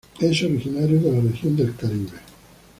Es 0.19 0.41
originario 0.41 0.99
de 0.99 1.11
la 1.11 1.21
región 1.29 1.55
del 1.55 1.75
Caribe. 1.75 2.17